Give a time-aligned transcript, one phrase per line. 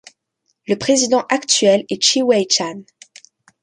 [0.67, 2.81] Le président actuel est Chi-Wei Chan.